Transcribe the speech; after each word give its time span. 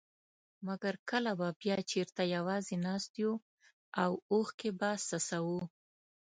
مګر 0.67 0.93
کله 1.09 1.31
به 1.39 1.47
بيا 1.61 1.77
چېرته 1.91 2.21
يوازي 2.35 2.77
ناست 2.85 3.11
يو 3.23 3.33
او 4.01 4.11
اوښکي 4.33 4.71
به 4.79 4.89
څڅوو. 5.07 5.59